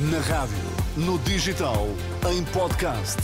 Na 0.00 0.20
rádio, 0.20 0.54
no 0.96 1.18
digital, 1.18 1.88
em 2.30 2.44
podcast. 2.52 3.16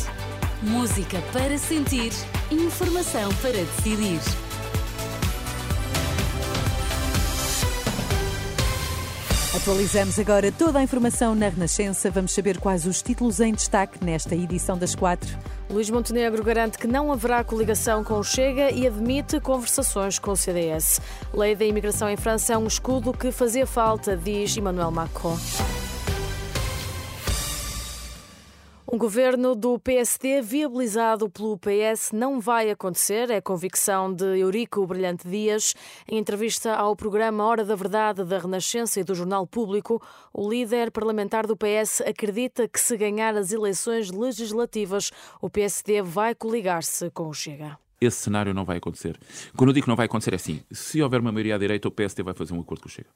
Música 0.61 1.23
para 1.33 1.57
sentir, 1.57 2.11
informação 2.51 3.33
para 3.35 3.53
decidir. 3.53 4.19
Atualizamos 9.55 10.19
agora 10.19 10.51
toda 10.51 10.81
a 10.81 10.83
informação 10.83 11.37
na 11.37 11.49
Renascença. 11.49 12.11
Vamos 12.11 12.33
saber 12.33 12.59
quais 12.59 12.87
os 12.87 13.01
títulos 13.01 13.39
em 13.39 13.53
destaque 13.53 14.05
nesta 14.05 14.35
edição 14.35 14.77
das 14.77 14.97
quatro. 14.97 15.39
Luís 15.71 15.89
Montenegro 15.89 16.43
garante 16.43 16.77
que 16.77 16.89
não 16.89 17.13
haverá 17.13 17.45
coligação 17.45 18.03
com 18.03 18.15
o 18.15 18.25
Chega 18.25 18.73
e 18.73 18.85
admite 18.85 19.39
conversações 19.39 20.19
com 20.19 20.33
o 20.33 20.37
CDS. 20.37 21.01
Lei 21.33 21.55
da 21.55 21.65
imigração 21.65 22.11
em 22.11 22.17
França 22.17 22.55
é 22.55 22.59
um 22.59 22.67
escudo 22.67 23.13
que 23.13 23.31
fazia 23.31 23.65
falta, 23.65 24.17
diz 24.17 24.57
Emmanuel 24.57 24.91
Macron. 24.91 25.39
Um 28.95 28.97
governo 28.97 29.57
do 29.57 29.77
PSD 29.77 30.41
viabilizado 30.41 31.29
pelo 31.29 31.59
PS 31.59 32.13
não 32.13 32.39
vai 32.39 32.71
acontecer, 32.71 33.29
é 33.29 33.41
convicção 33.41 34.15
de 34.15 34.39
Eurico 34.39 34.87
Brilhante 34.87 35.27
Dias. 35.27 35.75
Em 36.07 36.17
entrevista 36.17 36.77
ao 36.77 36.95
programa 36.95 37.45
Hora 37.45 37.65
da 37.65 37.75
Verdade 37.75 38.23
da 38.23 38.39
Renascença 38.39 39.01
e 39.01 39.03
do 39.03 39.13
Jornal 39.13 39.49
Público, 39.49 40.01
o 40.33 40.49
líder 40.49 40.93
parlamentar 40.93 41.45
do 41.45 41.57
PS 41.57 42.03
acredita 42.03 42.69
que 42.69 42.79
se 42.79 42.97
ganhar 42.97 43.35
as 43.35 43.51
eleições 43.51 44.13
legislativas, 44.13 45.11
o 45.43 45.51
PSD 45.51 46.01
vai 46.01 46.33
coligar-se 46.33 47.11
com 47.11 47.27
o 47.27 47.35
Chega 47.35 47.77
esse 48.01 48.19
cenário 48.19 48.53
não 48.53 48.67
vai 48.67 48.77
acontecer. 48.77 49.19
Quando 49.57 49.71
eu 49.71 49.73
digo 49.73 49.85
que 49.85 49.89
não 49.89 49.97
vai 49.97 50.05
acontecer, 50.05 50.35
é 50.35 50.37
assim: 50.37 50.61
se 50.71 51.01
houver 51.01 51.21
uma 51.21 51.33
maioria 51.33 51.55
à 51.55 51.59
direita, 51.59 51.89
o 51.89 51.91
PSD 51.91 52.23
vai 52.23 52.35
fazer 52.35 52.53
um 52.53 52.61
acordo 52.61 52.83
com 52.83 52.89
o 52.89 52.93
Chega. 52.93 53.09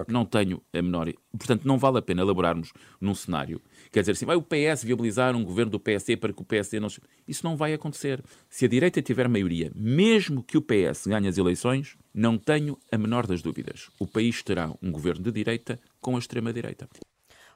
Okay. 0.00 0.12
Não 0.12 0.24
tenho 0.24 0.62
a 0.72 0.80
menor. 0.80 1.12
Portanto, 1.36 1.64
não 1.64 1.76
vale 1.76 1.98
a 1.98 2.02
pena 2.02 2.22
elaborarmos 2.22 2.72
num 3.00 3.14
cenário. 3.14 3.60
Quer 3.90 4.00
dizer 4.00 4.12
assim, 4.12 4.26
vai 4.26 4.36
o 4.36 4.42
PS 4.42 4.84
viabilizar 4.84 5.34
um 5.34 5.44
governo 5.44 5.72
do 5.72 5.80
PSD 5.80 6.16
para 6.16 6.32
que 6.32 6.40
o 6.40 6.44
PSD 6.44 6.78
não. 6.78 6.88
Isso 7.26 7.44
não 7.44 7.56
vai 7.56 7.74
acontecer. 7.74 8.22
Se 8.48 8.64
a 8.64 8.68
direita 8.68 9.02
tiver 9.02 9.28
maioria, 9.28 9.72
mesmo 9.74 10.42
que 10.42 10.56
o 10.56 10.62
PS 10.62 11.06
ganhe 11.08 11.26
as 11.26 11.36
eleições, 11.36 11.96
não 12.14 12.38
tenho 12.38 12.78
a 12.92 12.96
menor 12.96 13.26
das 13.26 13.42
dúvidas. 13.42 13.90
O 13.98 14.06
país 14.06 14.40
terá 14.42 14.72
um 14.80 14.92
governo 14.92 15.24
de 15.24 15.32
direita 15.32 15.80
com 16.00 16.14
a 16.14 16.18
extrema-direita. 16.18 16.88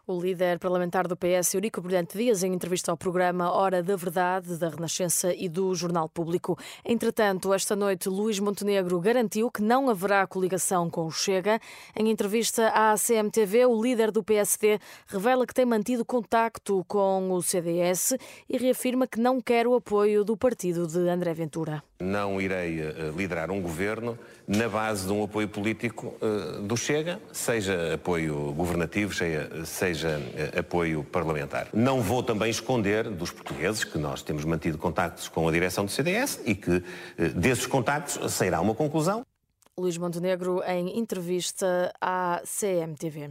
O 0.05 0.21
líder 0.21 0.59
parlamentar 0.59 1.07
do 1.07 1.17
PS, 1.17 1.55
Eurico 1.55 1.81
Brilhante 1.81 2.19
Dias, 2.19 2.43
em 2.43 2.53
entrevista 2.53 2.91
ao 2.91 2.97
programa 2.97 3.53
Hora 3.53 3.85
da 3.85 3.95
Verdade, 3.95 4.57
da 4.57 4.69
Renascença 4.69 5.33
e 5.33 5.49
do 5.49 5.73
Jornal 5.77 6.09
Público. 6.09 6.59
Entretanto, 6.85 7.55
esta 7.55 7.77
noite, 7.77 8.09
Luís 8.09 8.41
Montenegro 8.41 8.99
garantiu 8.99 9.49
que 9.49 9.63
não 9.63 9.89
haverá 9.89 10.27
coligação 10.27 10.91
com 10.91 11.07
o 11.07 11.11
Chega. 11.13 11.61
Em 11.95 12.11
entrevista 12.11 12.67
à 12.71 12.97
CMTV, 12.97 13.67
o 13.67 13.81
líder 13.81 14.11
do 14.11 14.25
PSD 14.25 14.81
revela 15.07 15.47
que 15.47 15.55
tem 15.55 15.65
mantido 15.65 16.05
contacto 16.05 16.85
com 16.89 17.31
o 17.31 17.41
CDS 17.41 18.17
e 18.49 18.59
reafirma 18.59 19.07
que 19.07 19.21
não 19.21 19.41
quer 19.41 19.69
o 19.69 19.75
apoio 19.77 20.25
do 20.25 20.37
partido 20.37 20.85
de 20.89 20.99
André 21.09 21.33
Ventura. 21.33 21.81
Não 22.03 22.41
irei 22.41 22.81
eh, 22.81 23.13
liderar 23.17 23.51
um 23.51 23.61
governo 23.61 24.19
na 24.47 24.69
base 24.69 25.07
de 25.07 25.13
um 25.13 25.23
apoio 25.23 25.49
político 25.49 26.15
eh, 26.21 26.61
do 26.63 26.77
Chega, 26.77 27.21
seja 27.33 27.95
apoio 27.95 28.53
governativo, 28.53 29.15
seja 29.65 30.21
eh, 30.35 30.59
apoio 30.59 31.05
parlamentar. 31.05 31.69
Não 31.73 32.01
vou 32.03 32.23
também 32.23 32.51
esconder 32.51 33.09
dos 33.09 33.31
portugueses 33.31 33.85
que 33.85 33.99
nós 33.99 34.21
temos 34.21 34.45
mantido 34.45 34.79
contactos 34.79 35.29
com 35.29 35.49
a 35.49 35.53
direção 35.53 35.85
do 35.85 35.91
CDS 35.91 36.41
e 36.45 36.55
que 36.55 36.83
desses 37.37 37.67
contactos 37.67 38.33
sairá 38.33 38.61
uma 38.61 38.75
conclusão. 38.75 39.25
Luís 39.79 39.97
Montenegro 39.97 40.63
em 40.67 40.99
entrevista 40.99 41.91
à 41.99 42.43
CMTV. 42.45 43.31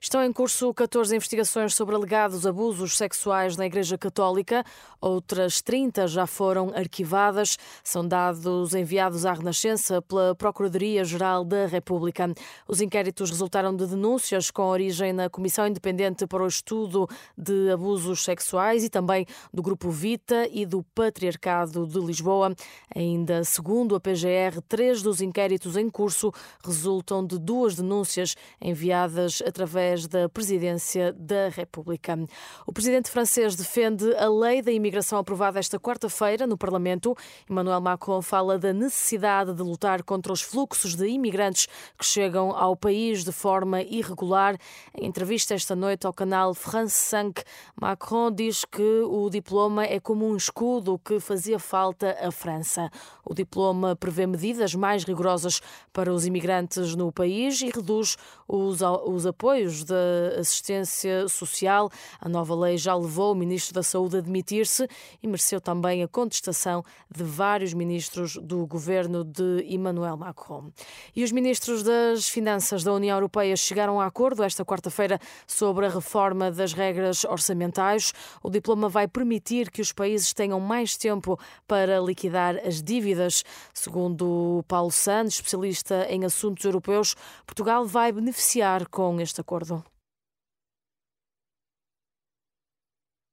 Estão 0.00 0.22
em 0.22 0.32
curso 0.32 0.72
14 0.72 1.16
investigações 1.16 1.74
sobre 1.74 1.96
alegados 1.96 2.46
abusos 2.46 2.96
sexuais 2.96 3.56
na 3.56 3.66
Igreja 3.66 3.98
Católica. 3.98 4.64
Outras 5.00 5.60
30 5.60 6.06
já 6.06 6.28
foram 6.28 6.70
arquivadas. 6.76 7.58
São 7.82 8.06
dados 8.06 8.72
enviados 8.72 9.26
à 9.26 9.32
Renascença 9.32 10.00
pela 10.00 10.32
Procuradoria-Geral 10.32 11.44
da 11.44 11.66
República. 11.66 12.32
Os 12.68 12.80
inquéritos 12.80 13.28
resultaram 13.28 13.74
de 13.74 13.84
denúncias 13.84 14.48
com 14.48 14.62
origem 14.62 15.12
na 15.12 15.28
Comissão 15.28 15.66
Independente 15.66 16.24
para 16.24 16.44
o 16.44 16.46
Estudo 16.46 17.08
de 17.36 17.68
Abusos 17.72 18.22
Sexuais 18.22 18.84
e 18.84 18.88
também 18.88 19.26
do 19.52 19.60
Grupo 19.60 19.90
Vita 19.90 20.48
e 20.52 20.64
do 20.64 20.84
Patriarcado 20.94 21.84
de 21.84 21.98
Lisboa. 21.98 22.54
Ainda 22.94 23.42
segundo 23.42 23.96
a 23.96 24.00
PGR, 24.00 24.62
três 24.68 25.02
dos 25.02 25.20
inquéritos 25.20 25.79
em 25.80 25.90
curso 25.90 26.32
resultam 26.64 27.26
de 27.26 27.38
duas 27.38 27.74
denúncias 27.74 28.36
enviadas 28.60 29.42
através 29.46 30.06
da 30.06 30.28
Presidência 30.28 31.12
da 31.12 31.48
República. 31.48 32.18
O 32.66 32.72
presidente 32.72 33.10
francês 33.10 33.56
defende 33.56 34.14
a 34.16 34.28
lei 34.28 34.62
da 34.62 34.70
imigração 34.70 35.18
aprovada 35.18 35.58
esta 35.58 35.78
quarta-feira 35.78 36.46
no 36.46 36.56
Parlamento. 36.56 37.16
Emmanuel 37.48 37.80
Macron 37.80 38.22
fala 38.22 38.58
da 38.58 38.72
necessidade 38.72 39.52
de 39.52 39.62
lutar 39.62 40.02
contra 40.02 40.32
os 40.32 40.42
fluxos 40.42 40.94
de 40.94 41.06
imigrantes 41.08 41.66
que 41.98 42.04
chegam 42.04 42.50
ao 42.50 42.76
país 42.76 43.24
de 43.24 43.32
forma 43.32 43.82
irregular. 43.82 44.56
Em 44.94 45.06
entrevista 45.06 45.54
esta 45.54 45.74
noite 45.74 46.06
ao 46.06 46.12
canal 46.12 46.54
France 46.54 46.94
5, 46.94 47.42
Macron 47.80 48.30
diz 48.30 48.64
que 48.64 49.02
o 49.02 49.28
diploma 49.30 49.84
é 49.84 49.98
como 49.98 50.26
um 50.26 50.36
escudo 50.36 50.98
que 50.98 51.18
fazia 51.20 51.58
falta 51.58 52.16
à 52.20 52.30
França. 52.30 52.90
O 53.24 53.34
diploma 53.34 53.96
prevê 53.96 54.26
medidas 54.26 54.74
mais 54.74 55.04
rigorosas 55.04 55.60
para 55.92 56.12
os 56.12 56.26
imigrantes 56.26 56.94
no 56.94 57.12
país 57.12 57.60
e 57.60 57.70
reduz 57.70 58.16
os, 58.46 58.80
os 59.06 59.26
apoios 59.26 59.84
da 59.84 59.94
assistência 60.38 61.28
social. 61.28 61.90
A 62.20 62.28
nova 62.28 62.54
lei 62.54 62.76
já 62.76 62.94
levou 62.94 63.32
o 63.32 63.34
Ministro 63.34 63.74
da 63.74 63.82
Saúde 63.82 64.18
a 64.18 64.20
demitir-se 64.20 64.88
e 65.22 65.26
mereceu 65.26 65.60
também 65.60 66.02
a 66.02 66.08
contestação 66.08 66.84
de 67.10 67.22
vários 67.22 67.72
ministros 67.72 68.36
do 68.36 68.66
governo 68.66 69.24
de 69.24 69.64
Emmanuel 69.68 70.16
Macron. 70.16 70.70
E 71.14 71.22
os 71.22 71.32
ministros 71.32 71.82
das 71.82 72.28
Finanças 72.28 72.82
da 72.84 72.92
União 72.92 73.16
Europeia 73.16 73.56
chegaram 73.56 74.00
a 74.00 74.06
acordo 74.06 74.42
esta 74.42 74.64
quarta-feira 74.64 75.18
sobre 75.46 75.86
a 75.86 75.88
reforma 75.88 76.50
das 76.50 76.72
regras 76.72 77.24
orçamentais. 77.24 78.12
O 78.42 78.50
diploma 78.50 78.88
vai 78.88 79.06
permitir 79.06 79.70
que 79.70 79.80
os 79.80 79.92
países 79.92 80.32
tenham 80.32 80.58
mais 80.60 80.96
tempo 80.96 81.38
para 81.66 82.00
liquidar 82.00 82.56
as 82.66 82.82
dívidas. 82.82 83.44
Segundo 83.72 84.64
Paulo 84.66 84.90
Santos, 84.90 85.34
especialista 85.34 85.59
especialista 85.68 86.06
em 86.10 86.24
assuntos 86.24 86.64
europeus, 86.64 87.14
Portugal 87.46 87.84
vai 87.86 88.12
beneficiar 88.12 88.88
com 88.88 89.20
este 89.20 89.40
acordo? 89.40 89.84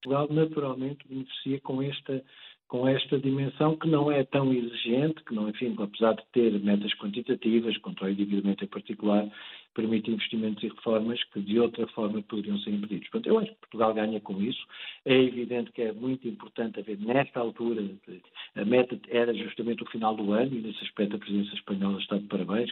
Portugal 0.04 0.28
naturalmente 0.30 1.08
beneficia 1.08 1.60
com 1.62 1.82
esta 1.82 2.24
com 2.68 2.86
esta 2.86 3.18
dimensão 3.18 3.78
que 3.78 3.88
não 3.88 4.12
é 4.12 4.26
tão 4.26 4.52
exigente, 4.54 5.24
que 5.24 5.34
não, 5.34 5.48
enfim, 5.48 5.74
apesar 5.80 6.16
de 6.16 6.24
ter 6.34 6.52
metas 6.60 6.94
quantitativas, 6.96 7.78
contra 7.78 8.08
o 8.08 8.10
endividamento 8.10 8.66
em 8.66 8.68
particular, 8.68 9.26
permite 9.78 10.10
investimentos 10.10 10.64
e 10.64 10.70
reformas 10.70 11.24
que 11.26 11.40
de 11.40 11.60
outra 11.60 11.86
forma 11.90 12.20
poderiam 12.24 12.58
ser 12.58 12.72
impedidos. 12.72 13.08
Portanto, 13.10 13.28
eu 13.28 13.38
acho 13.38 13.52
que 13.52 13.60
Portugal 13.60 13.94
ganha 13.94 14.20
com 14.20 14.42
isso. 14.42 14.66
É 15.06 15.14
evidente 15.14 15.72
que 15.72 15.84
é 15.84 15.94
muito 15.94 16.28
importante 16.28 16.80
haver, 16.80 16.98
nesta 17.00 17.40
altura, 17.40 17.84
a 18.56 18.66
meta 18.66 19.00
era 19.08 19.32
justamente 19.36 19.84
o 19.84 19.90
final 19.92 20.16
do 20.16 20.34
ano 20.34 20.52
e 20.56 20.62
nesse 20.62 20.84
aspecto 20.84 21.16
a 21.16 21.20
presidência 21.20 21.54
espanhola 21.54 22.00
está 22.00 22.18
de 22.18 22.26
parabéns. 22.26 22.72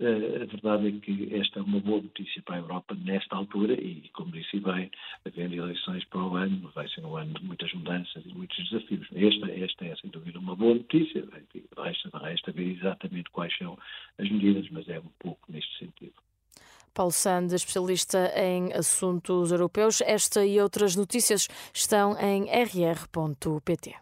Eh, 0.00 0.42
a 0.42 0.44
verdade 0.46 0.88
é 0.88 0.92
que 0.92 1.34
esta 1.34 1.58
é 1.58 1.62
uma 1.62 1.80
boa 1.80 2.00
notícia 2.00 2.42
para 2.42 2.56
a 2.56 2.58
Europa 2.60 2.94
nesta 2.94 3.36
altura 3.36 3.74
e, 3.74 4.08
como 4.14 4.32
disse 4.32 4.58
bem, 4.60 4.90
havendo 5.26 5.54
eleições 5.54 6.04
para 6.06 6.22
o 6.22 6.36
ano, 6.36 6.70
vai 6.74 6.88
ser 6.88 7.04
um 7.04 7.16
ano 7.16 7.34
de 7.34 7.44
muitas 7.44 7.72
mudanças 7.74 8.24
e 8.24 8.34
muitos 8.34 8.56
desafios. 8.70 9.06
Esta, 9.14 9.50
esta 9.52 9.84
é, 9.84 9.96
sem 9.96 10.10
dúvida, 10.10 10.38
uma 10.38 10.56
boa 10.56 10.74
notícia. 10.74 11.22
Resta, 11.76 12.18
resta 12.18 12.52
ver 12.52 12.76
exatamente 12.76 13.28
quais 13.30 13.54
são 13.58 13.78
as 14.18 14.30
medidas, 14.30 14.68
mas 14.70 14.88
é 14.88 14.98
um 14.98 15.12
pouco 15.18 15.52
neste 15.52 15.78
sentido. 15.78 16.15
Paulo 16.96 17.12
Sand, 17.12 17.54
especialista 17.54 18.32
em 18.34 18.72
assuntos 18.72 19.52
europeus. 19.52 20.00
Esta 20.00 20.46
e 20.46 20.58
outras 20.58 20.96
notícias 20.96 21.46
estão 21.74 22.16
em 22.18 22.46
rr.pt. 22.48 23.96